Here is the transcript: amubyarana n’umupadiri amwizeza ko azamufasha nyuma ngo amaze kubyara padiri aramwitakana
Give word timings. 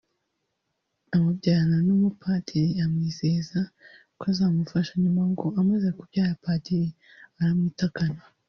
amubyarana 1.15 1.77
n’umupadiri 1.87 2.69
amwizeza 2.85 3.59
ko 4.17 4.23
azamufasha 4.31 4.91
nyuma 5.03 5.23
ngo 5.31 5.47
amaze 5.61 5.87
kubyara 5.97 6.41
padiri 6.45 6.89
aramwitakana 7.39 8.21